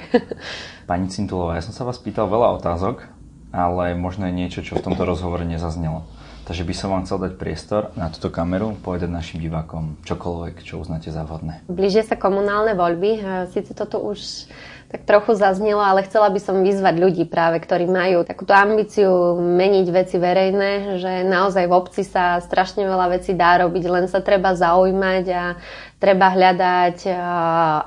Pani 0.89 1.05
Cintulová, 1.13 1.59
ja 1.59 1.62
som 1.62 1.77
sa 1.77 1.86
vás 1.86 2.01
pýtal 2.01 2.25
veľa 2.25 2.57
otázok, 2.57 3.16
ale 3.57 3.97
možno 3.97 4.29
je 4.29 4.37
niečo, 4.37 4.61
čo 4.61 4.77
v 4.77 4.85
tomto 4.85 5.01
rozhovore 5.01 5.41
nezaznelo. 5.41 6.05
Takže 6.45 6.63
by 6.63 6.73
som 6.77 6.93
vám 6.93 7.03
chcel 7.03 7.17
dať 7.27 7.33
priestor 7.35 7.91
na 7.99 8.07
túto 8.07 8.31
kameru, 8.31 8.77
povedať 8.79 9.11
našim 9.11 9.43
divákom 9.43 9.99
čokoľvek, 10.07 10.63
čo 10.63 10.79
uznáte 10.79 11.11
za 11.11 11.27
vhodné. 11.27 11.65
Blížia 11.67 12.07
sa 12.07 12.15
komunálne 12.15 12.71
voľby. 12.71 13.19
Sice 13.51 13.75
toto 13.75 13.99
už 13.99 14.47
tak 14.87 15.03
trochu 15.03 15.35
zaznelo, 15.35 15.83
ale 15.83 16.07
chcela 16.07 16.31
by 16.31 16.39
som 16.39 16.63
vyzvať 16.63 16.95
ľudí 16.95 17.27
práve, 17.27 17.59
ktorí 17.59 17.91
majú 17.91 18.24
takúto 18.24 18.55
ambíciu 18.55 19.35
meniť 19.35 19.87
veci 19.91 20.15
verejné, 20.15 20.96
že 21.03 21.27
naozaj 21.27 21.67
v 21.67 21.75
obci 21.75 22.07
sa 22.07 22.39
strašne 22.39 22.87
veľa 22.87 23.20
vecí 23.20 23.35
dá 23.35 23.59
robiť, 23.67 23.83
len 23.83 24.07
sa 24.07 24.24
treba 24.24 24.55
zaujímať 24.55 25.25
a 25.35 25.59
treba 25.98 26.29
hľadať, 26.29 27.10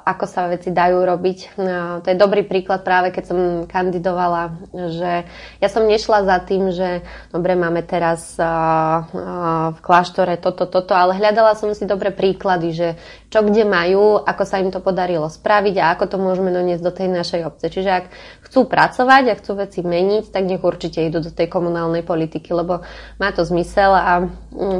ako 0.03 0.25
sa 0.27 0.51
veci 0.51 0.75
dajú 0.75 0.99
robiť. 0.99 1.39
To 2.03 2.07
je 2.11 2.19
dobrý 2.19 2.43
príklad 2.43 2.83
práve, 2.83 3.15
keď 3.15 3.25
som 3.31 3.39
kandidovala, 3.71 4.59
že 4.91 5.31
ja 5.63 5.69
som 5.71 5.87
nešla 5.87 6.27
za 6.27 6.43
tým, 6.43 6.75
že 6.75 7.07
dobre, 7.31 7.55
máme 7.55 7.87
teraz 7.87 8.35
v 9.71 9.79
kláštore 9.79 10.43
toto, 10.43 10.67
toto, 10.67 10.91
ale 10.99 11.15
hľadala 11.15 11.55
som 11.55 11.71
si 11.71 11.87
dobré 11.87 12.11
príklady, 12.11 12.75
že 12.75 12.89
čo 13.31 13.47
kde 13.47 13.63
majú, 13.63 14.19
ako 14.27 14.43
sa 14.43 14.59
im 14.59 14.75
to 14.75 14.83
podarilo 14.83 15.31
spraviť 15.31 15.75
a 15.79 15.95
ako 15.95 16.05
to 16.11 16.17
môžeme 16.19 16.51
doniesť 16.51 16.83
do 16.83 16.91
tej 16.91 17.09
našej 17.15 17.47
obce. 17.47 17.71
Čiže 17.71 17.91
ak 17.95 18.05
chcú 18.51 18.67
pracovať 18.67 19.25
a 19.31 19.39
chcú 19.39 19.55
veci 19.55 19.87
meniť, 19.87 20.35
tak 20.35 20.51
nech 20.51 20.67
určite 20.67 20.99
idú 20.99 21.23
do 21.23 21.31
tej 21.31 21.47
komunálnej 21.47 22.03
politiky, 22.03 22.51
lebo 22.51 22.83
má 23.23 23.31
to 23.31 23.47
zmysel 23.47 23.95
a 23.95 24.27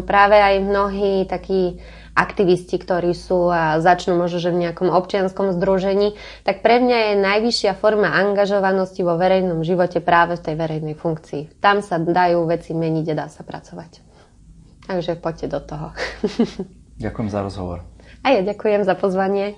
práve 0.03 0.35
aj 0.35 0.67
mnohí 0.67 1.31
takí 1.31 1.79
aktivisti, 2.21 2.77
ktorí 2.77 3.17
sú 3.17 3.49
a 3.49 3.81
začnú 3.81 4.21
možno, 4.21 4.39
že 4.39 4.53
v 4.53 4.69
nejakom 4.69 4.93
občianskom 4.93 5.57
združení, 5.57 6.21
tak 6.45 6.61
pre 6.61 6.79
mňa 6.85 6.99
je 7.01 7.15
najvyššia 7.25 7.73
forma 7.81 8.13
angažovanosti 8.13 9.01
vo 9.01 9.17
verejnom 9.17 9.65
živote 9.65 10.05
práve 10.05 10.37
v 10.37 10.45
tej 10.45 10.55
verejnej 10.61 10.97
funkcii. 11.01 11.65
Tam 11.65 11.81
sa 11.81 11.97
dajú 11.97 12.45
veci 12.45 12.77
meniť 12.77 13.07
a 13.11 13.19
dá 13.25 13.27
sa 13.33 13.41
pracovať. 13.41 14.05
Takže 14.85 15.17
poďte 15.17 15.47
do 15.49 15.61
toho. 15.65 15.87
Ďakujem 17.05 17.29
za 17.33 17.41
rozhovor. 17.41 17.81
A 18.21 18.37
ja 18.37 18.45
ďakujem 18.45 18.85
za 18.85 18.93
pozvanie. 18.93 19.57